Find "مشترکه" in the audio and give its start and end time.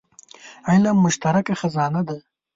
1.05-1.53